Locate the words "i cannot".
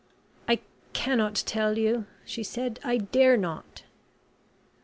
0.47-1.35